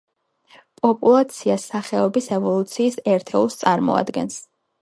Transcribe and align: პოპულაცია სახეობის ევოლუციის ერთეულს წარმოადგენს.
პოპულაცია 0.85 1.57
სახეობის 1.65 2.31
ევოლუციის 2.39 2.99
ერთეულს 3.15 3.63
წარმოადგენს. 3.63 4.43